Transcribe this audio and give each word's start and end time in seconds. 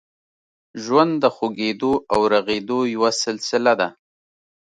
ژوند 0.83 1.13
د 1.23 1.25
خوږېدو 1.35 1.93
او 2.13 2.19
رغېدو 2.33 2.79
یوه 2.93 3.11
سلسله 3.23 3.73
ده. 3.79 3.89